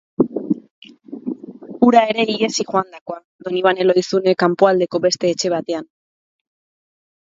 Hura 1.87 2.01
ere 2.13 2.25
ihesi 2.37 2.65
joandakoa, 2.71 3.19
Donibane 3.49 3.87
Lohizune 3.89 4.35
kanpoaldeko 4.45 5.03
beste 5.05 5.33
etxe 5.37 5.53
batean... 5.59 5.87